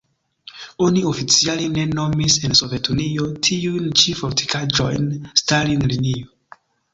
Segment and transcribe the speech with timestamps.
[0.85, 5.07] Oni oficiale ne nomis en Sovetunio tiujn ĉi fortikaĵojn
[5.43, 6.35] Stalin-linio.